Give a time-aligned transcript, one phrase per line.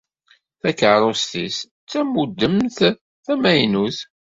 [0.61, 2.77] Takerrust-is d tamudemt
[3.25, 3.97] tamaynut.